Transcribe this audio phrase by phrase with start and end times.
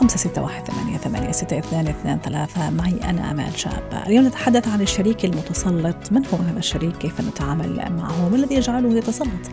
[0.00, 4.02] 561 معي أنا آمال شاب.
[4.06, 6.12] اليوم نتحدث عن الشريك المتسلط.
[6.12, 9.50] من هو هذا الشريك؟ كيف نتعامل معه؟ ما الذي يجعله يتسلط؟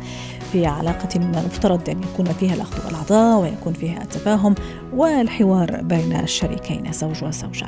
[0.51, 4.55] في علاقة مفترض أن يكون فيها الأخذ والعطاء ويكون فيها التفاهم
[4.93, 7.67] والحوار بين الشريكين الزوج والزوجة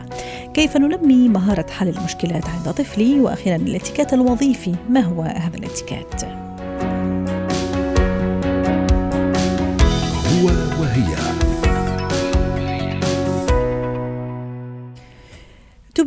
[0.53, 4.75] كيف ننمي مهارة حل المشكلات عند طفلي؟ وأخيرا الاتكات الوظيفي.
[4.89, 6.48] ما هو هذا الاتكات؟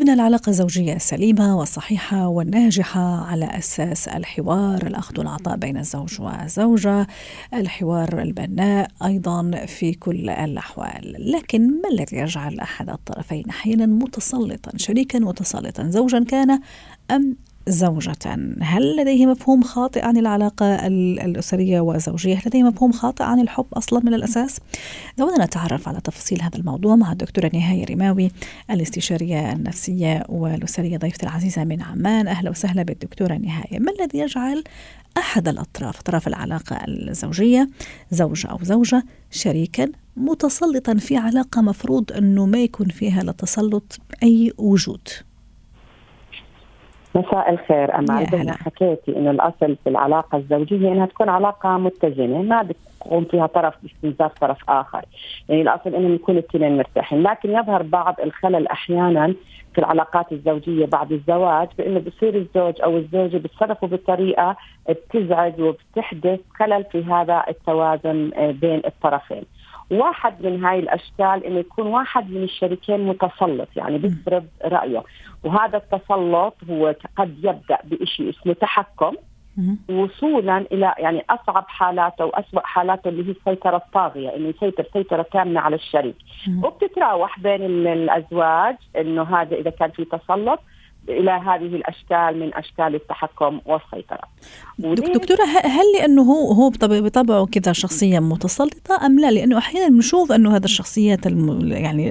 [0.03, 7.07] تبنى العلاقة الزوجية السليمة والصحيحة والناجحة على أساس الحوار الأخذ والعطاء بين الزوج والزوجة
[7.55, 11.33] الحوار البناء أيضا في كل الأحوال.
[11.33, 16.61] لكن ما الذي يجعل أحد الطرفين أحيانا متسلطا؟ شريكا متسلطا زوجا كان
[17.11, 17.37] أم
[17.69, 18.55] زوجة.
[18.61, 24.01] هل لديه مفهوم خاطئ عن العلاقة الأسرية والزوجية؟ هل لديه مفهوم خاطئ عن الحب أصلا
[24.05, 24.61] من الأساس؟
[25.19, 28.31] دعونا نتعرف على تفاصيل هذا الموضوع مع الدكتورة نهاية رماوي
[28.71, 32.29] الاستشارية النفسية والأسرية ضيفتي العزيزة من عمان.
[32.29, 33.79] أهلا وسهلا بالدكتورة نهاية.
[33.79, 34.65] ما الذي يجعل
[35.19, 37.69] أحد الأطراف طرف العلاقة الزوجية
[38.11, 45.09] زوج أو زوجة شريكا متسلطا في علاقة مفروض أنه ما يكون فيها للتسلط أي وجود؟
[47.15, 52.43] مساء الخير امال زي ما حكيتي إنه الأصل في العلاقة الزوجية إنها تكون علاقة متزنة
[52.43, 55.05] ما بتقوم فيها طرف باستنزاف طرف آخر.
[55.49, 57.23] يعني الأصل إنهم يكونوا الاثنين مرتاحين.
[57.23, 59.35] لكن يظهر بعض الخلل أحيانا
[59.73, 64.57] في العلاقات الزوجية بعد الزواج بإنه بصير الزوج أو الزوجة بيتصرفوا بطريقة
[64.89, 68.31] بتزعج وبتحدث خلل في هذا التوازن
[68.61, 69.43] بين الطرفين.
[69.91, 75.03] واحد من هاي الأشكال إنه يكون واحد من الشريكين متسلط يعني بيفرض رأيه.
[75.45, 79.15] وهذا التسلط هو قد يبدأ بشيء اسمه تحكم
[79.91, 85.61] وصولا إلى يعني أصعب حالاته واسوء حالاته اللي هي السيطرة الطاغية إنه يسيطر سيطرة كاملة
[85.61, 86.17] على الشريك.
[86.65, 90.61] وبتتراوح بين الأزواج إنه هذا إذا كان في تسلط
[91.09, 94.29] إلى هذه الأشكال من أشكال التحكم والسيطرة.
[94.79, 100.57] دكتورة هل لأنه هو هو بطبعه كذا شخصية متسلطة أم لا؟ لأنه أحيانا بنشوف أنه
[100.57, 102.11] هذا الشخصيات الم يعني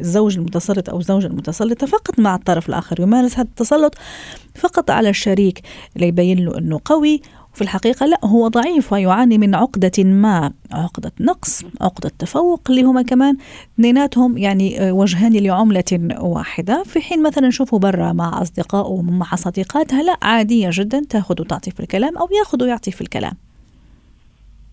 [0.00, 3.94] الزوج المتسلط أو الزوجة المتسلطة فقط مع الطرف الآخر يمارس هذا التسلط
[4.54, 5.60] فقط على الشريك
[5.96, 7.22] ليبين له أنه قوي
[7.54, 13.02] وفي الحقيقة لا هو ضعيف ويعاني من عقدة ما عقدة نقص عقدة تفوق اللي هما
[13.02, 13.36] كمان
[13.74, 16.82] اثنيناتهم يعني وجهان لعملة واحدة.
[16.82, 21.80] في حين مثلا نشوفه برا مع أصدقائه ومع صديقاتها لا عادية جدا تأخذ وتعطي في
[21.80, 23.32] الكلام أو يأخذ ويعطي في الكلام.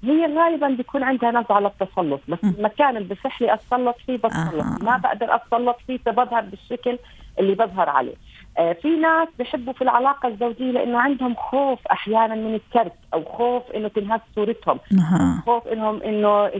[0.03, 4.66] هي غالبا بيكون عندها نزعة على التسلط بس المكان اللي بصح لي أتسلط فيه بتسلط.
[4.66, 4.78] آه.
[4.81, 6.97] ما بقدر أتسلط فيه فبظهر بالشكل
[7.39, 8.13] اللي بظهر عليه.
[8.13, 8.28] آه
[8.81, 13.87] في ناس بحبوا في العلاقة الزوجية لأنه عندهم خوف أحيانا من الترك أو خوف إنه
[13.87, 14.79] تنهز صورتهم.
[14.93, 15.43] آه.
[15.45, 16.51] خوف إنهم إنه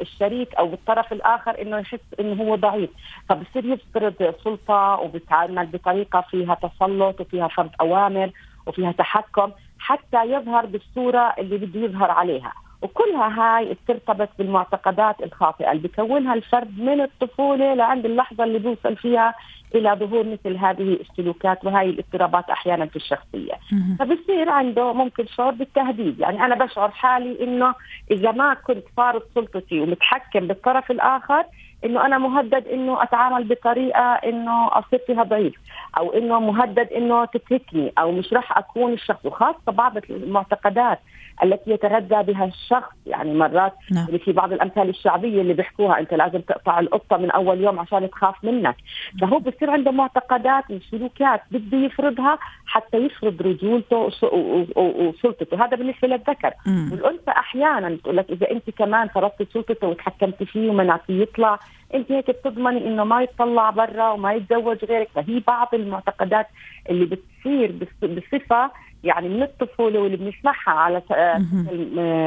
[0.00, 2.90] الشريك أو الطرف الآخر إنه يحس إنه هو ضعيف.
[3.28, 8.30] فبصير يفرض سلطه وبيتعامل بطريقة فيها تسلط وفيها فرض أوامر
[8.66, 12.52] وفيها تحكم حتى يظهر بالصورة اللي بده يظهر عليها.
[12.82, 19.34] وكلها هاي بترتبط بالمعتقدات الخاطئة اللي بكونها الفرد من الطفولة لعند اللحظة اللي بيوصل فيها
[19.74, 23.54] إلى ظهور مثل هذه السلوكات وهي الاضطرابات أحيانا في الشخصية.
[23.98, 26.20] فبصير عنده ممكن شعور بالتهديد.
[26.20, 27.74] يعني أنا بشعر حالي إنه
[28.10, 31.44] إذا ما كنت فارض سلطتي ومتحكم بالطرف الآخر
[31.84, 35.54] إنه أنا مهدد إنه أتعامل بطريقة إنه أصير فيها ضعيف
[35.98, 40.98] أو إنه مهدد إنه تتركني أو مش راح أكون الشخص وخاصه بعض المعتقدات
[41.42, 44.06] التي يتغذى بها الشخص يعني مرات نعم.
[44.06, 48.44] في بعض الأمثال الشعبية اللي بيحكوها أنت لازم تقطع القطة من أول يوم عشان تخاف
[48.44, 48.76] منك.
[49.20, 53.96] فهو بصير عنده معتقدات وسلوكات بده يفرضها حتى يفرض رجولته
[54.76, 55.64] وسلطته.
[55.64, 56.52] هذا بالنسبة للذكر.
[56.92, 61.58] والأنثى أحيانا بتقول لك إذا أنت كمان فرضتي سلطته وتحكمتي فيه ومنعتيه يطلع
[61.94, 65.08] انت هيك بتضمني انه ما يطلع برا وما يتزوج غيرك.
[65.14, 66.46] فهي بعض المعتقدات
[66.90, 68.70] اللي بتصير بصفة
[69.04, 71.02] يعني من الطفولة واللي بنسمعها على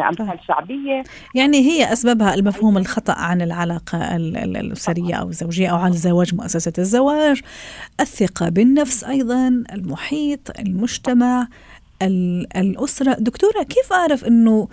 [0.09, 1.03] أمثال شعبية.
[1.36, 7.42] يعني هي أسبابها المفهوم الخطأ عن العلاقة الاسريه أو الزوجية أو عن الزواج مؤسسة الزواج
[8.00, 11.47] الثقة بالنفس أيضا المحيط المجتمع
[12.56, 13.13] الأسرة.
[13.13, 14.68] دكتورة كيف أعرف إنه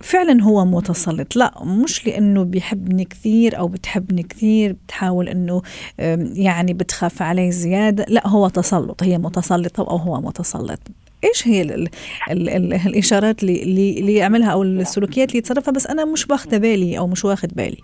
[0.00, 1.36] فعلا هو متسلط.
[1.36, 5.62] لا مش لأنه بيحبني كثير أو بتحبني كثير بتحاول إنه
[6.34, 8.06] يعني بتخاف علي زيادة.
[8.08, 9.02] لا هو تسلط.
[9.02, 10.80] هي متسلطة أو هو متسلط.
[11.24, 11.88] إيش هي ال
[12.30, 16.98] ال ال الإشارات اللي اللي يعملها أو السلوكيات اللي يتصرفها بس أنا مش باخذه بالي
[16.98, 17.78] أو مش واخذ بالي.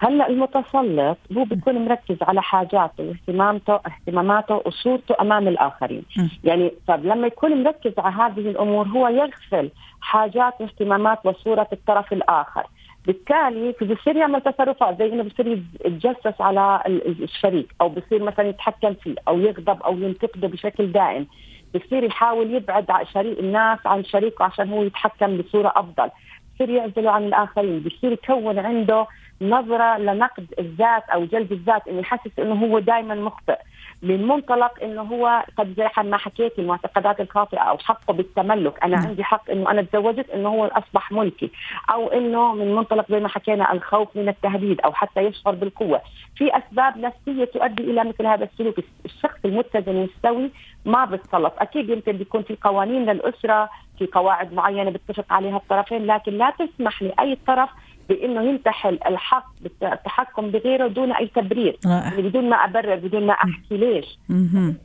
[0.00, 6.02] هلا المتسلط هو بيكون مركز على حاجاته واهتماماته اهتماماته وصورته أمام الآخرين.
[6.16, 6.28] م.
[6.44, 12.66] يعني طب لما يكون مركز على هذه الأمور هو يغفل حاجات واهتمامات وصورة الطرف الآخر.
[13.06, 19.14] بالتالي بصير يعمل تصرفات زي إنه بصير يتجسس على الشريك أو بصير مثلا يتحكم فيه
[19.28, 21.26] أو يغضب أو ينتقده بشكل دائم.
[21.74, 26.10] بصير يحاول يبعد شريك الناس عن شريكه عشان هو يتحكم بصورة أفضل.
[26.54, 29.06] بصير يعزله عن الآخرين بصير يكون عنده
[29.42, 33.58] نظرة لنقد الذات أو جلد الذات انه يحسس إنه هو دائما مخطئ.
[34.02, 38.84] من منطلق إنه هو قد زي ما حكيت المعتقدات الخاطئة أو حقه بالتملك.
[38.84, 41.50] أنا عندي حق إنه أنا تزوجت إنه هو أصبح ملكي.
[41.90, 46.00] أو إنه من منطلق زي ما حكينا الخوف من التهديد أو حتى يشعر بالقوة.
[46.36, 48.78] في أسباب نفسية تؤدي إلى مثل هذا السلوك.
[49.04, 50.50] الشخص المتزن والسوي
[50.84, 56.32] ما بتسلط أكيد يمكن بيكون في قوانين للأسرة في قواعد معينة بيتفق عليها الطرفين لكن
[56.32, 57.70] لا تسمح لأي طرف
[58.08, 61.78] بإنه ينتحل الحق بالتحكم بغيره دون أي تبرير.
[61.84, 64.18] يعني بدون ما أبرر بدون ما أحكي ليش.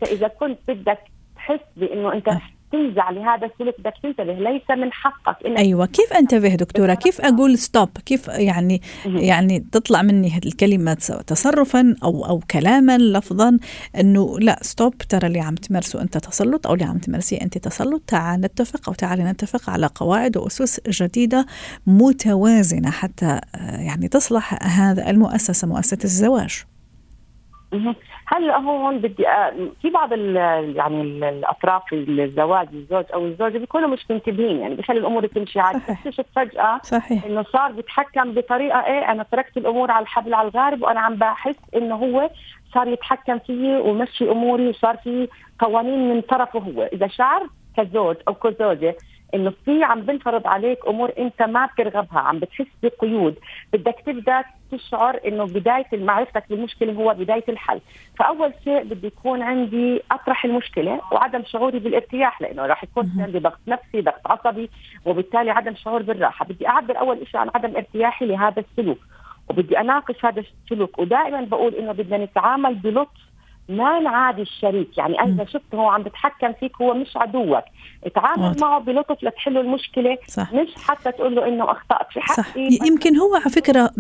[0.02, 1.00] فإذا كنت بدك
[1.36, 2.30] تحس بإنه أنت
[2.74, 7.58] تنزع لهذا السلوك بدك تنتبه ليس من حقك إنك أيوه كيف أنتبه دكتورة؟ كيف أقول
[7.58, 10.94] stop كيف يعني يعني تطلع مني هذه الكلمة
[11.28, 13.60] تصرفا أو أو كلاما لفظا
[14.00, 18.02] إنه لا stop ترى اللي عم تمارسه أنت تسلط أو اللي عم تمارسيه أنت تسلط.
[18.08, 21.46] تعال نتفق أو تعالي نتفق على قواعد وأسس جديدة
[21.88, 26.64] متوازنة حتى آه، يعني تصلح هذا المؤسسة مؤسسة الزواج.
[28.28, 29.26] هلا هون بدي
[29.82, 30.36] في بعض ال
[30.76, 35.80] يعني الأطراف الزواج الزوج أو الزوجة بيكونوا مش منتبهين يعني بخلي الأمور تمشي عادي.
[35.80, 37.26] تكتشف فجأة صحيح.
[37.26, 41.60] إنه صار بيتحكم بطريقة إيه أنا تركت الأمور على الحبل على الغارب وأنا عم بحس
[41.76, 42.30] إنه هو
[42.74, 45.28] صار يتحكم فيي ومشي أموري وصار في
[45.60, 46.84] قوانين من طرفه هو.
[46.94, 47.48] إذا شعر
[47.78, 48.96] كزوج أو كزوجة
[49.34, 53.36] إنه في عم بنفرض عليك أمور أنت ما بترغبها عم بتحس بقيود.
[53.74, 57.80] بدك تبدأ تشعر إنه بداية معرفتك بالمشكلة هو بداية الحل.
[58.20, 63.60] فأول شيء بدي يكون عندي أطرح المشكلة وعدم شعوري بالارتياح لأنه راح يكون عندي ضغط
[63.68, 64.70] نفسي ضغط عصبي
[65.06, 66.46] وبالتالي عدم شعور بالراحة.
[66.46, 69.00] بدي أعبر أول شيء عن عدم ارتياحي لهذا السلوك
[69.50, 71.00] وبدي أناقش هذا السلوك.
[71.00, 73.33] ودائما بقول إنه بدنا نتعامل بلطف
[73.70, 77.64] ما نعادي الشريك؟ يعني أنا إذا شفته هو عم بتحكم فيك هو مش عدوك.
[78.04, 80.18] اتعامل معه بلطف لتحل المشكلة.
[80.28, 80.54] صح.
[80.54, 82.56] مش حتى تقول له إنه أخطأت في حقي صح.
[82.88, 83.92] يمكن هو على فكرة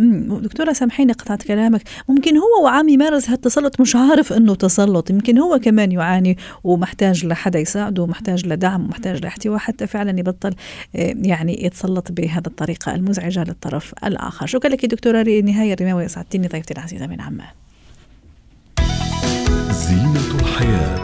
[0.41, 1.81] دكتورة سامحيني قطعت كلامك.
[2.09, 5.09] ممكن هو وعم يمارس هالتسلط مش عارف إنه تسلط.
[5.09, 10.55] يمكن هو كمان يعاني ومحتاج لحدا يساعده ومحتاج لدعم ومحتاج لاحتواء حتى فعلا يبطل
[10.95, 14.45] آه، يعني يتسلط بهذه الطريقة المزعجة للطرف الآخر.
[14.45, 17.62] شكرا لك دكتورة نهايه الرماوي اسعدتيني ضيفتي العزيزة من عمان.
[20.63, 21.02] Yeah.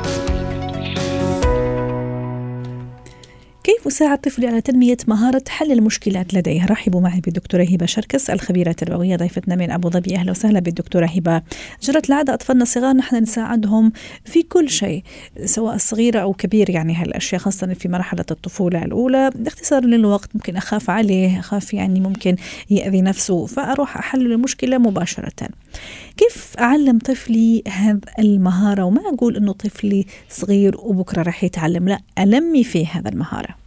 [3.69, 8.69] كيف أساعد طفلي على تنمية مهارة حل المشكلات لديه؟ رحبوا معي بالدكتورة هبة شركس الخبيرة
[8.69, 10.15] التربوية ضيفتنا من أبو ظبي.
[10.15, 11.41] أهلا وسهلا بالدكتورة هبة.
[11.81, 13.91] جرت العادة أطفالنا الصغار نحن نساعدهم
[14.25, 15.03] في كل شيء
[15.45, 19.31] سواء صغيرة أو كبير يعني هالأشياء خاصة في مرحلة الطفولة الأولى.
[19.35, 22.35] باختصار للوقت ممكن أخاف عليه أخاف يعني ممكن
[22.69, 25.49] يأذي نفسه فأروح أحل المشكلة مباشرة.
[26.17, 32.63] كيف أعلم طفلي هذه المهارة؟ وما أقول أنه طفلي صغير وبكرة راح يتعلم لا أنمي
[32.63, 33.58] فيه هذا المهارة.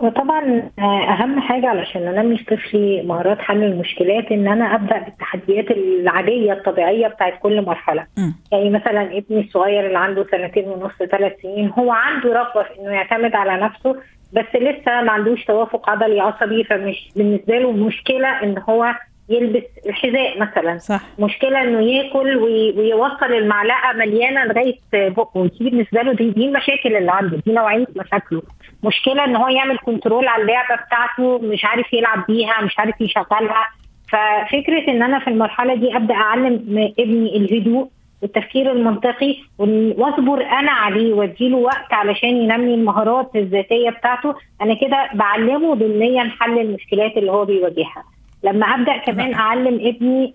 [0.00, 0.70] وطبعا
[1.08, 7.08] أهم حاجة علشان انمي في طفلي مهارات حل المشكلات إن أنا أبدأ بالتحديات العادية الطبيعية
[7.08, 8.30] بتاعت كل مرحلة م.
[8.52, 12.90] يعني مثلا ابني الصغير اللي عنده سنتين ونص ثلاث سنين هو عنده رغبة في إنه
[12.90, 13.96] يعتمد على نفسه
[14.32, 18.94] بس لسه ما عندوش توافق عضلي عصبي فمش بالنسبة له مشكلة إن هو
[19.30, 20.78] يلبس الحذاء مثلا.
[20.78, 21.00] صح.
[21.18, 22.36] مشكلة إنه ياكل
[22.76, 25.46] ويوصل المعلقة مليانة لغاية بقه.
[25.46, 28.42] دي بالنسبة له دي, دي المشاكل اللي عنده دي نوعية مشاكله.
[28.84, 33.68] مشكلة إن هو يعمل كنترول على اللعبة بتاعته مش عارف يلعب بيها مش عارف يشغلها.
[34.12, 36.54] ففكرة إن أنا في المرحلة دي أبدأ أعلم
[36.98, 37.88] ابني الهدوء
[38.22, 45.74] والتفكير المنطقي وأصبر أنا عليه وأديله وقت علشان ينمي المهارات الذاتية بتاعته أنا كده بعلمه
[45.74, 48.04] ضمنيا حل المشكلات اللي هو بيواجهها.
[48.44, 50.34] لما أبدأ كمان أعلم ابني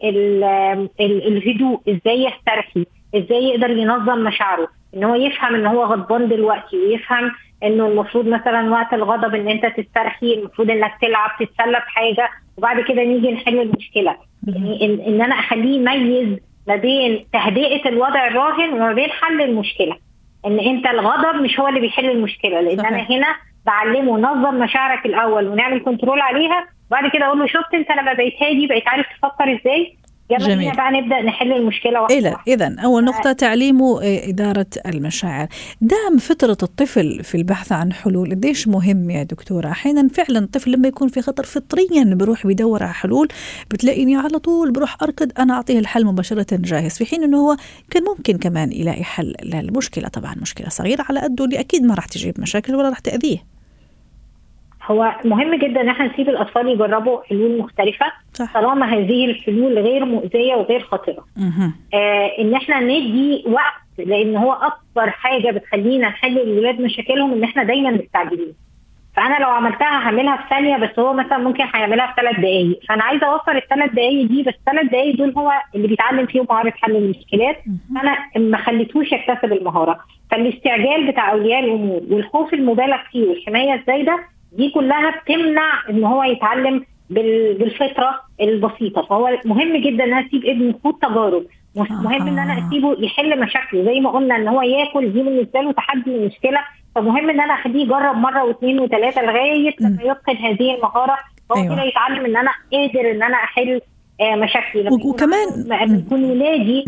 [0.99, 2.85] الهدوء إزاي يسترخي
[3.15, 7.31] إزاي يقدر ينظم مشاعره إن هو يفهم إن هو غضبان دلوقتي ويفهم
[7.63, 13.03] إنه المفروض مثلا وقت الغضب إن أنت تسترخي المفروض إنك تلعب تتسلى بحاجة وبعد كده
[13.03, 14.15] نيجي نحل المشكلة
[14.47, 19.97] يعني ان, إن أنا أخليه يميز ما بين تهدئة الوضع الراهن وما بين حل المشكلة
[20.45, 22.89] إن أنت الغضب مش هو اللي بيحل المشكلة لأن صحيح.
[22.91, 23.35] أنا هنا
[23.65, 28.33] بعلمه نظم مشاعرك الأول ونعمل كنترول عليها وبعد كده أقول له شفت انت لما بقيت
[28.41, 29.97] هادي بقيت عارف تفكر إزاي؟
[30.29, 30.75] يلا جميل.
[30.75, 35.47] بقى نبدأ نحل المشكلة واحدة إذا اذا أول نقطة تعليمه آه، اداره المشاعر.
[35.81, 40.87] دعم فطرة الطفل في البحث عن حلول قديش مهم يا دكتورة؟ أحيانا فعلا الطفل لما
[40.87, 43.27] يكون في خطر فطريا بروح بيدور على حلول
[43.71, 47.55] بتلاقيني على طول بروح أركض أنا أعطيه الحل مباشرة جاهز في حين إنه هو
[47.91, 50.07] كان ممكن كمان يلاقي حل للمشكلة.
[50.07, 53.54] طبعا مشكلة صغيرة على قده اللي أكيد ما راح تجيب مشاكل ولا راح تأذيه.
[54.91, 58.53] هو مهم جدا إن إحنا نسيب الأطفال يجربوا حلول مختلفة صح.
[58.53, 61.25] طالما هذه الحلول غير مؤذية وغير خطرة.
[61.93, 67.63] آه إن إحنا ندي وقت لأن هو أكبر حاجة بتخلينا نحل الولاد مشاكلهم إن إحنا
[67.63, 68.53] دايما مستعجلين.
[69.15, 73.03] فأنا لو عملتها هعملها في ثانية بس هو مثلا ممكن هيعملها في ثلاث دقائق فأنا
[73.03, 76.95] عايزة اوفر الثلاث دقائق دي بس الثلاث دقائق دول هو اللي بيتعلم فيهم مهاره حل
[76.95, 77.57] المشكلات
[77.95, 78.17] فأنا
[78.49, 79.99] ما خليتوش يكتسب المهارة
[80.31, 84.19] فالاستعجال بتاع أولياء الأمور والخوف المبالغ فيه والحماية الزايدة
[84.57, 89.01] دي كلها بتمنع إن هو يتعلم بالفطرة البسيطة.
[89.01, 91.45] فهو مهم جدا إن أنا أسيب ابني يخوض تجارب.
[91.75, 93.83] مهم إن أنا أسيبه يحل مشاكله.
[93.83, 96.59] زي ما قلنا إن هو ياكل دي بالنسبة له تحدي ومشكلة.
[96.95, 101.17] فمهم إن أنا أخليه يجرب مرة واثنين وثلاثة لغاية لما يتقن هذه المهارة.
[101.51, 101.75] هو أيوة.
[101.75, 103.81] كده يتعلم إن أنا قادر إن أنا أحل
[104.21, 104.89] آه، مشاكلي.
[105.05, 105.47] وكمان
[105.99, 106.85] يكون ولادي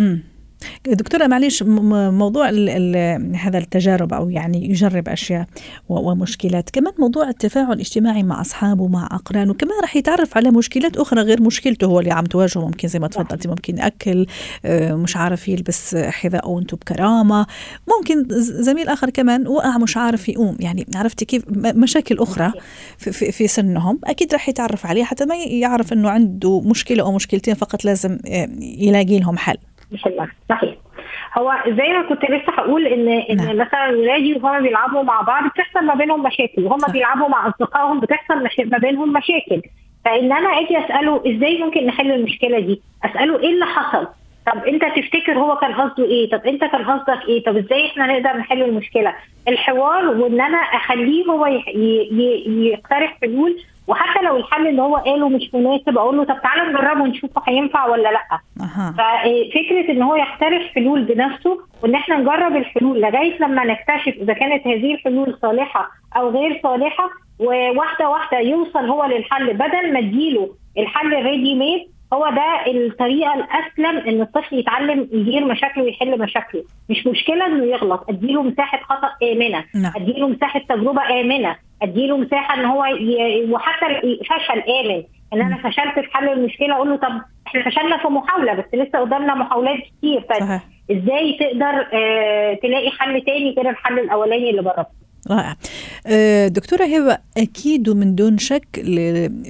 [0.94, 5.48] دكتورة معلش موضوع ال ال هذا التجارب أو يعني يجرب أشياء
[5.90, 11.22] ومشكلات كمان موضوع التفاعل الاجتماعي مع أصحابه مع أقرانه كمان راح يتعرف على مشكلات أخرى
[11.22, 14.26] غير مشكلته هو اللي عم تواجهه ممكن زي ما تفضلتي ممكن أكل
[14.66, 17.48] آه، مش عارف يلبس حذاء أو أنتم بكرامة
[17.98, 22.52] ممكن زميل آخر كمان وقع مش عارف يقوم يعني عرفتي كيف؟ مشاكل أخرى
[22.98, 27.12] في, في, في سنهم أكيد راح يتعرف عليها حتى ما يعرف أنه عنده مشكلة أو
[27.12, 29.58] مشكلتين فقط لازم آه، يلاقي لهم حل.
[29.92, 30.76] بيحلها صحيح.
[31.38, 33.58] هو زي ما كنت لسه هقول ان إن نعم.
[33.58, 38.44] مثلا ولادي وهم بيلعبوا مع بعض بتحصل ما بينهم مشاكل وهم بيلعبوا مع أصدقائهم بتحصل
[38.66, 39.62] ما بينهم مشاكل.
[40.06, 44.08] فإن أنا أجي أسأله إزاي ممكن نحل المشكلة دي؟ أسأله إيه اللي حصل؟
[44.54, 48.08] طب أنت تفتكر هو كان قصده إيه؟ طب أنت كان قصدك إيه؟ طب إزاي إحنا
[48.08, 49.16] نقدر نحل المشكلة؟
[49.48, 51.46] الحوار وإن أنا أخليه هو
[52.48, 57.02] يقترح حلول وحتى لو الحل اللي هو قاله مش مناسب أقول له طب تعالى نجربه
[57.02, 58.92] ونشوفه هينفع ولا لأ أه.
[58.92, 64.68] ففكرة إن هو يقترح حلول بنفسه وإن إحنا نجرب الحلول لغاية لما نكتشف إذا كانت
[64.68, 71.14] هذه الحلول صالحة أو غير صالحة وواحدة واحدة يوصل هو للحل بدل ما اديله الحل
[71.14, 71.82] الريدي ميد
[72.14, 78.06] هو ده الطريقة الأسلم إن الطفل يتعلم يدير مشاكله ويحل مشاكله مش مشكلة إنه يغلط
[78.10, 79.92] أديله مساحة خطأ آمنة نعم.
[79.96, 83.52] أديله مساحة تجربة آمنة اديله مساحة ان هو ي...
[83.52, 83.86] وحتى
[84.30, 85.04] فشل آمن.
[85.34, 89.00] ان أنا فشلت في حل المشكلة أقول له طب إحنا فشلنا في محاولة بس لسه
[89.00, 90.22] قدامنا محاولات كتير.
[90.22, 95.56] فازاي تقدر آه تلاقي حل تاني غير الحل الأولاني اللي جربته؟ رائع.
[96.08, 98.68] آه، دكتورة هبة أكيد ومن دون شك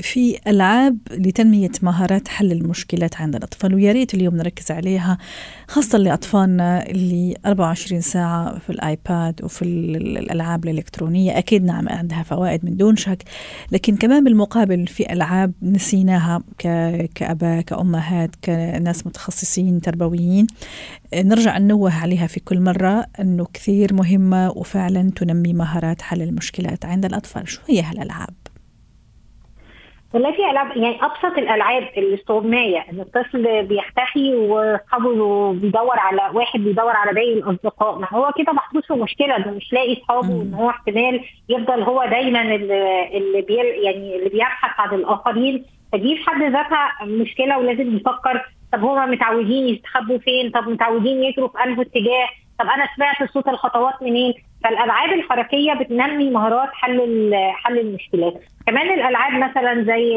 [0.02, 5.18] في ألعاب لتنمية مهارات حل المشكلات عند الأطفال ويا ريت اليوم نركز عليها
[5.68, 11.38] خاصة لأطفالنا اللي 24 ساعة في الآيباد وفي الألعاب الإلكترونية.
[11.38, 13.24] أكيد نعم عندها فوائد من دون شك
[13.72, 16.44] لكن كمان بالمقابل في ألعاب نسيناها
[17.16, 20.48] كأباء كأمهات كناس متخصصين تربويين.
[21.14, 27.06] نرجع ننوه عليها في كل مرة أنه كثير مهمة وفعلا تنمي مهارات حل المشكلات عند
[27.06, 27.50] الأطفال.
[27.50, 28.34] شو هي هالألعاب؟
[30.14, 36.92] والله في ألعاب يعني أبسط الألعاب الاستغماية ان الطفل بيختفي واصحابه بيدور على واحد بيدور
[36.96, 38.00] على باقي الأصدقاء.
[38.00, 42.06] ما هو كده محطوط في مشكله إنه مش لاقي أصحابه وان هو احتمال يفضل هو
[42.06, 45.66] دايما اللي, اللي بي يعني اللي بيبحث عن الآخرين.
[45.94, 51.48] فدي في حد ذاتها مشكلة ولازم يفكر طب هما متعودين يستخبوا فين؟ طب متعودين يجروا
[51.48, 52.28] في أنهي اتجاه؟
[52.60, 54.34] طب أنا سمعت صوت الخطوات منين؟
[54.64, 58.34] فالألعاب الحركية بتنمي مهارات حل حل المشكلات.
[58.68, 60.16] كمان الألعاب مثلا زي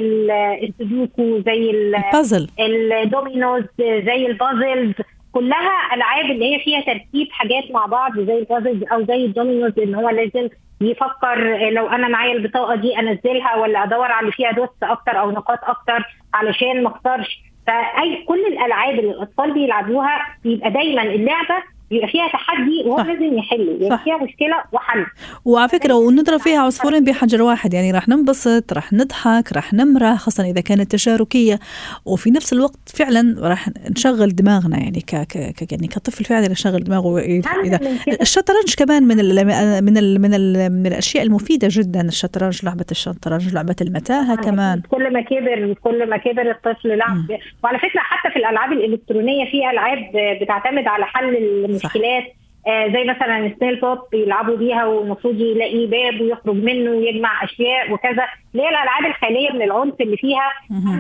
[0.63, 2.49] السودوكو زي البازل.
[2.61, 4.95] ال dominoes زي ال puzzles
[5.33, 9.31] كلها ألعاب اللي هي فيها تركيب حاجات مع بعض زي ال puzzles أو زي ال
[9.31, 10.49] dominoes إن هو لازم
[10.81, 15.31] يفكر لو أنا معايا البطاقة دي أنزلها ولا أدور على اللي فيها دوس أكتر أو
[15.31, 16.05] نقاط أكتر
[16.35, 22.83] علشان ما اختارش فاي كل الألعاب اللي الأطفال بيلعبوها بيبقى دايما اللعبة بيبقى فيها تحدي
[22.87, 24.05] وهو لازم يحله يعني صح.
[24.05, 25.07] فيها مشكلة وحل.
[25.45, 30.51] وعلى فكرة ونضرب فيها عصفورين بحجر واحد يعني راح ننبسط راح نضحك راح نمرح خاصة
[30.51, 31.59] إذا كانت تشاركية.
[32.05, 35.73] وفي نفس الوقت فعلا راح نشغل دماغنا يعني ك, ك...
[35.73, 37.81] يعني كطفل فعلا يشغل دماغه إذا
[38.21, 39.47] الشطرنج كمان من ال
[39.85, 44.81] من ال من ال من الأشياء المفيدة جدا الشطرنج لعبة الشطرنج لعبة المتاهة كمان.
[44.91, 49.71] كل ما كبر كل ما كبر الطفل لعب وعلى فكرة حتى في الألعاب الإلكترونية في
[49.71, 49.99] ألعاب
[50.43, 51.35] بتعتمد على حل
[51.85, 52.25] المشكلات
[52.67, 58.25] آه زي مثلا ستيل بوب بيلعبوا بيها والمفروض يلاقي باب ويخرج منه ويجمع أشياء وكذا.
[58.53, 60.51] اللي هي الألعاب الخاليه من العنف اللي فيها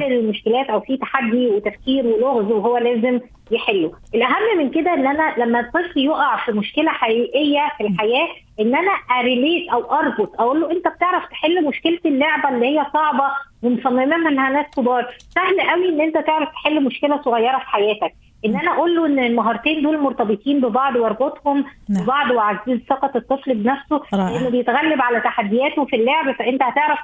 [0.00, 3.20] حل المشكلات أو في تحدي وتفكير ولغز وهو لازم
[3.50, 3.92] يحله.
[4.14, 8.28] الأهم من كده إن أنا لما الطفل يقع في مشكلة حقيقية في الحياة
[8.60, 13.25] إن أنا اريليت أو أربط أقول له أنت بتعرف تحل مشكلة اللعبة اللي هي صعبة
[13.62, 15.06] ومصممة انها ناس كبار.
[15.34, 18.12] سهل قوي إن أنت تعرف تحل مشكلة صغيرة في حياتك.
[18.47, 22.04] إن أنا أقول له إن المهارتين دول مرتبطين ببعض واربطهم نعم.
[22.04, 26.99] ببعض واعزز ثقة الطفل بنفسه لأنه بيتغلب على تحدياته في اللعب فأنت هتعرف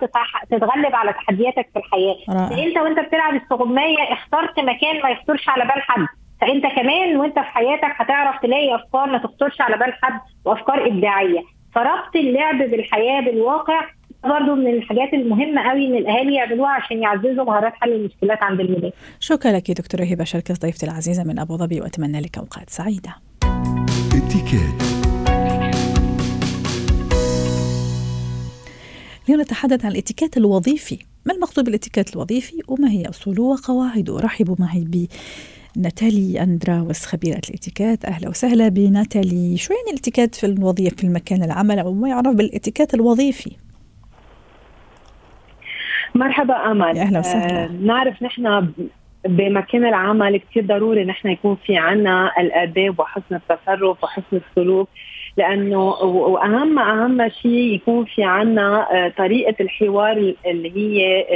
[0.51, 2.17] تتغلب على تحدياتك في الحياة.
[2.49, 6.07] فأنت وأنت بتلعب السغمايه اخترت مكان ما يخطرش على بال حد.
[6.41, 11.41] فأنت كمان وأنت في حياتك هتعرف تلاقي أفكار ما تخطرش على بال حد وأفكار إبداعية.
[11.75, 13.81] فربط اللعب بالحياة بالواقع
[14.25, 18.93] برضه من الحاجات المهمة قوي إن الأهالي يعملوها عشان يعززوا مهارات حل المشكلات عند الولاد.
[19.21, 23.15] شكرا لك دكتورة هبة شركس ضيفتي العزيزة من أبو ظبي وأتمنى لك أوقات سعيدة.
[29.27, 30.99] اليوم نتحدث عن الاتيكيت الوظيفي.
[31.27, 35.07] ما المقصود بالاتيكيت الوظيفي؟ وما هي أصوله وقواعده؟ رحبوا معي ب
[35.77, 39.57] ناتالي أندراوس خبيرة الاتيكيت أهلا وسهلا بناتالي.
[39.57, 43.57] شو يعني الاتيكيت في الوظيفة في المكان العمل أو ما يعرف بالاتيكيت الوظيفي.
[46.17, 46.99] مرحبا أمل.
[46.99, 47.65] أهلا وسهلا.
[47.65, 48.73] آه نعرف نحن
[49.25, 54.89] بمكان العمل كثير ضروري نحن يكون في عنا الأداب وحسن التصرف وحسن السلوك.
[55.37, 61.27] لأنه واهم أهم شيء يكون في عنا آه، طريقة الحوار اللي هي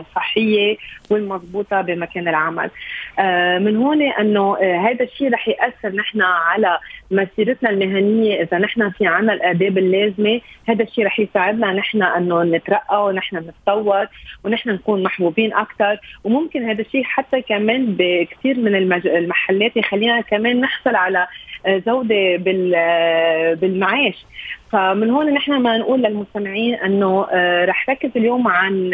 [0.00, 0.76] الصحية
[1.10, 2.70] والمضبوطة بمكان العمل.
[3.18, 6.78] آه، من هون إنه آه، هذا الشيء رح يأثر نحن على
[7.10, 8.42] مسيرتنا المهنية.
[8.42, 14.06] إذا نحن في عنا الآداب اللازمة هذا الشيء رح يساعدنا نحن إنه نترقى ونحن نتطور
[14.44, 18.74] ونحن نكون محبوبين أكثر وممكن هذا الشيء حتى كمان بكثير من
[19.06, 21.26] المحلات يخلينا كمان نحصل على
[21.68, 22.38] جوده
[23.60, 24.14] بالمعاش.
[24.72, 28.92] فمن هون نحن ما نقول للمستمعين إنه آه، رح ركز اليوم عن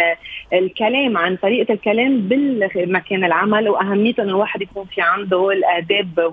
[0.52, 6.30] الكلام عن طريقة الكلام بالمكان العمل واهميته انه الواحد يكون في عنده الآداب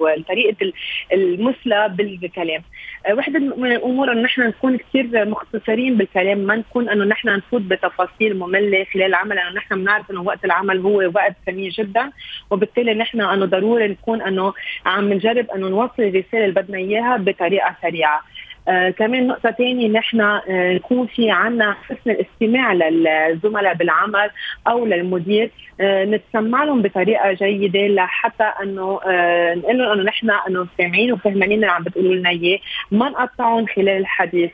[0.00, 0.72] وطريقة
[1.12, 2.62] المثلى بالكلام.
[3.06, 7.62] آه، وحدة من الأمور إنه نحن نكون كثير مختصرين بالكلام ما نكون إنه نحن نفوت
[7.62, 12.10] بتفاصيل مملة خلال العمل لأنه نحن بنعرف إنه وقت العمل هو وقت ثمين جدا
[12.50, 14.52] وبالتالي نحن إنه ضروري نكون إنه
[14.86, 18.22] عم نجرب إنه نوصل الرسالة اللي بدنا إياها بطريقة سريعة.
[18.68, 24.30] آه كمان نقطة ثانية نحن آه يكون في عنا حسن الاستماع للزملاء بالعمل
[24.68, 25.50] أو للمدير.
[25.80, 31.52] آه نتسمع لهم بطريقة جيدة لحتى أنه آه نقول لهم أنه نحن أنه سامعين وفهمانين
[31.52, 32.58] اللي عم بتقولوا لنا إياه
[32.90, 34.50] ما نقطعهم خلال الحديث.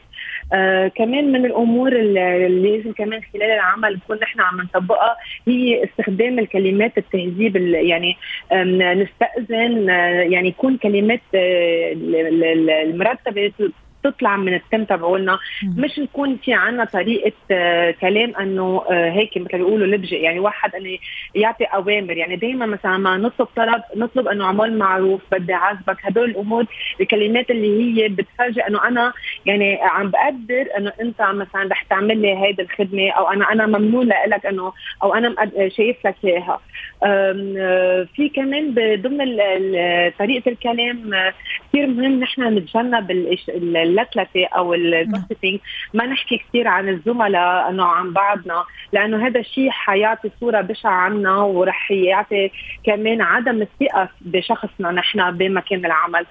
[0.52, 5.16] آه كمان من الأمور اللي لازم كمان خلال العمل نكون نحن عم نطبقها
[5.48, 8.16] هي استخدام الكلمات التهذيب يعني
[8.94, 11.92] نستأذن آه يعني يكون كلمات آه
[12.84, 13.52] المرتبه
[14.04, 15.38] تطلع من التم تبعولنا.
[15.76, 20.74] مش نكون في عنا طريقة آه كلام إنه آه هيك مثل بيقولوا لبجئ يعني واحد
[20.74, 20.98] إنه
[21.34, 22.16] يعطي أوامر.
[22.16, 25.96] يعني دائما مثلا ما نطلب طلب نطلب إنه عمل معروف بدي أعذبك.
[26.02, 26.64] هدول الأمور
[27.00, 29.12] الكلمات اللي هي بتفرجي إنه أنا
[29.46, 34.08] يعني عم بقدر إنه أنت مثلا رح تعمل لي هيدي الخدمة أو أنا أنا ممنون
[34.08, 35.34] لك إنه أو أنا
[35.76, 36.60] شايف لك إياها.
[37.02, 39.36] آه، في كمان ضمن
[40.18, 41.10] طريقة الكلام
[41.74, 43.10] كثير مهم نحن نتجنب
[43.50, 45.60] اللكلكه أو الجوسبينج
[45.94, 51.36] ما نحكي كثير عن الزملاء إنه عن بعضنا لأنه هذا الشيء حيعطي صورة بشعة عنا
[51.36, 52.50] ورح يعطي
[52.84, 56.26] كمان عدم الثقة بشخصنا نحن بمكان العمل.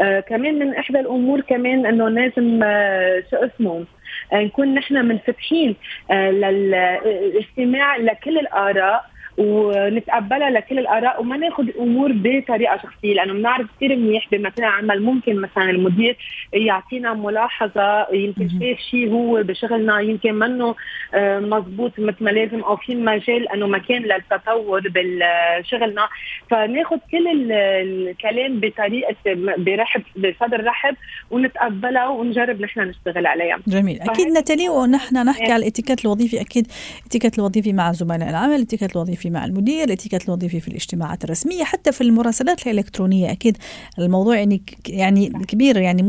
[0.00, 3.84] آه كمان من إحدى الأمور كمان إنه لازم آه شو اسمه
[4.32, 5.76] آه نكون نحن منفتحين
[6.10, 9.04] آه للاستماع لكل الآراء
[9.38, 15.40] ونتقبلها لكل الآراء وما ناخذ الأمور بطريقة شخصية لأنه بنعرف كثير منيح بمكان عمل ممكن
[15.40, 16.16] مثلا المدير
[16.52, 20.74] يعطينا ملاحظة يمكن شايف شيء هو بشغلنا يمكن منه
[21.14, 26.08] آه، مضبوط مثل ما لازم أو في مجال أنه مكان للتطور بشغلنا
[26.50, 29.16] فناخذ كل الكلام بطريقة
[29.58, 30.96] برحب بصدر رحب
[31.30, 33.58] ونتقبلها ونجرب نحن نشتغل عليها.
[33.66, 34.00] جميل.
[34.00, 36.40] أكيد نتالي ونحن نحكي على الاتيكيت الوظيفي.
[36.40, 36.66] أكيد
[37.00, 41.64] الاتيكيت الوظيفي مع زملاء العمل الاتيكيت الوظيفي الوظيفي مع المدير الاتيكيت الوظيفي في الاجتماعات الرسمية
[41.64, 43.32] حتى في المراسلات الإلكترونية.
[43.32, 43.56] أكيد
[43.98, 46.08] الموضوع يعني يعني كبير يعني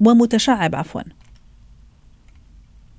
[0.00, 1.02] ومتشعب عفوا.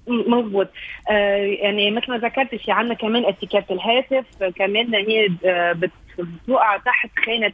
[0.08, 0.68] مضبوط
[1.10, 5.92] آه يعني مثل ما ذكرت في عندنا كمان اتيكيت الهاتف كمان هي آه، بت
[6.48, 7.54] توقع تحت خانة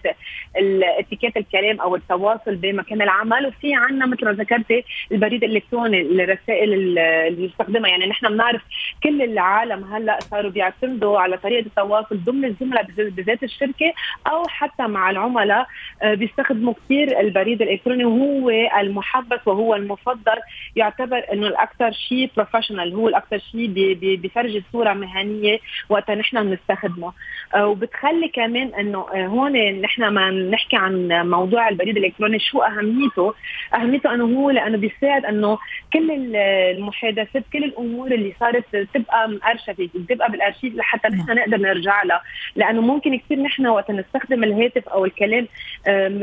[0.99, 3.45] إتيكيت الكلام أو التواصل بمكان العمل.
[3.45, 7.89] وفي عندنا مثل ما ذكرتي البريد الإلكتروني الرسائل اللي يستخدمها.
[7.89, 8.61] يعني نحن بنعرف
[9.03, 13.93] كل العالم هلأ صاروا بيعتمدوا على طريقة التواصل ضمن الزملاء بذات الشركة
[14.27, 15.67] أو حتى مع العملاء.
[16.01, 20.37] آه، بيستخدموا كثير البريد الإلكتروني وهو المحبذ وهو المفضل.
[20.75, 23.67] يعتبر إنه الأكثر شيء professional هو الأكثر شيء
[24.15, 27.13] بيفرجي صورة مهنية وقتها نحن بنستخدمه.
[27.55, 33.33] آه، وبتخلي كمان إنه آه، هون نحن ما نحكي عن موضوع البريد الإلكتروني شو أهميته؟
[33.75, 35.57] أهميته إنه هو لأنه بيساعد إنه
[35.93, 41.37] كل المحادثات كل الأمور اللي صارت تبقى مأرشفه تبقى بالأرشيف لحتى نحن نعم.
[41.37, 42.21] نقدر نرجع لها.
[42.55, 45.47] لأنه ممكن كثير نحن وقت نستخدم الهاتف أو الكلام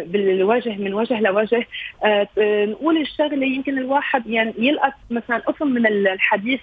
[0.07, 1.67] بالوجه من وجه لوجه
[2.05, 6.61] آه، نقول الشغلة يمكن الواحد يعني يلقط مثلا قسم من الحديث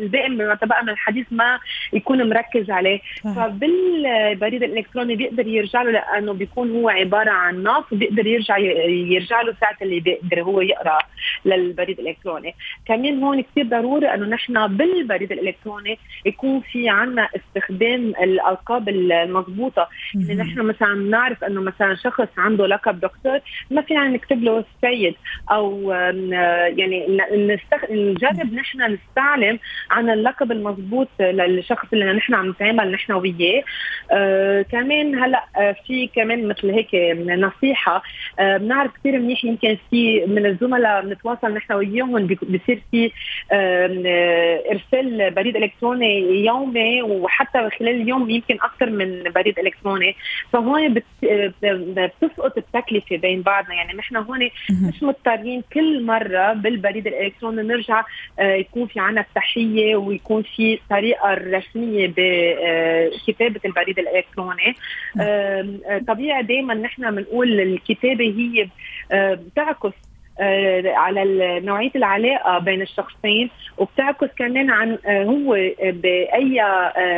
[0.00, 1.58] الباقي ما تبقى من الحديث ما
[1.92, 3.00] يكون مركز عليه.
[3.22, 9.54] فبالبريد الإلكتروني بيقدر يرجع له لأنه بيكون هو عبارة عن نص وبيقدر يرجع يرجع له
[9.60, 10.98] ساعة اللي بيقدر هو يقرأ
[11.44, 12.54] للبريد الإلكتروني.
[12.86, 19.88] كمان هون كثير ضروري إنه نحن بالبريد الإلكتروني يكون في عنا استخدام الألقاب المضبوطة.
[20.14, 23.38] يعني نحن مثلا بنعرف إنه مثلا شخص عنده لقب دكتور
[23.70, 25.14] ما فينا نكتب له السيد
[25.50, 25.92] أو
[26.76, 27.90] يعني نستخ...
[27.90, 29.58] نجرب نحن نستعلم
[29.90, 33.62] عن اللقب المضبوط للشخص اللي نحن عم نتعامل نحن وياه.
[34.10, 36.94] آه كمان هلا آه، في كمان مثل هيك
[37.38, 38.02] نصيحة
[38.38, 43.10] آه بنعرف كثير منيح يمكن في من الزملاء بنتواصل نحن وياهم بصير في
[43.52, 50.16] آه إرسال بريد إلكتروني يومي وحتى خلال اليوم يمكن أكثر من بريد إلكتروني.
[50.52, 50.94] فهون
[51.62, 53.74] بتسقط التكلفة بين بعضنا.
[53.74, 58.04] يعني نحن هون مش مضطرين كل مرة بالبريد الإلكتروني نرجع
[58.40, 64.65] يكون في عنا التحية ويكون في طريقة رسمية بكتابه البريد الإلكتروني.
[65.20, 68.68] آه، طبيعي دائما نحن بنقول الكتابة هي
[69.12, 69.92] آه، بتعكس
[70.86, 76.60] على نوعية العلاقة بين الشخصين وبتعكس كمان عن هو بأي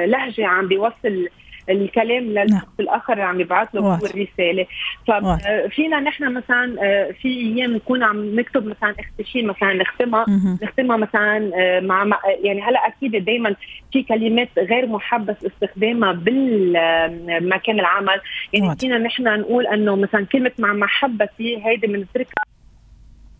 [0.06, 1.28] لهجة عم بيوصل
[1.70, 2.62] الكلام للشخص نعم.
[2.81, 4.66] الآخر اللي عم يبعث له هو الرسالة.
[5.07, 10.26] ففينا نحن مثلا آه، في أيام نكون عم نكتب مثلا اختشين مثلا نختمها
[10.62, 13.57] نختمها مثلا آه، مع يعني هلأ أكيد دائما
[13.92, 18.20] في كلمات غير محبس استخدامها بالمكان العمل.
[18.52, 22.48] يعني فينا نحن نقول إنه مثلا كلمة مع محبتي هيدي بنتركها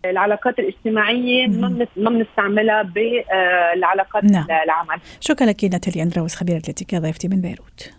[0.05, 4.45] العلاقات الاجتماعية ما ما بنستعملها بالعلاقات نعم.
[4.63, 4.99] العمل.
[5.19, 7.98] شكرا لك ناتاليا اندروس خبيرة الاتيكيت ضيفتي من بيروت.